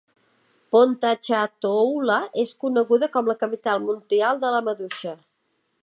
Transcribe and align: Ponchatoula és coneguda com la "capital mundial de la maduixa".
Ponchatoula 0.75 2.17
és 2.45 2.55
coneguda 2.65 3.11
com 3.17 3.31
la 3.33 3.37
"capital 3.45 3.85
mundial 3.87 4.45
de 4.47 4.55
la 4.57 4.65
maduixa". 4.71 5.15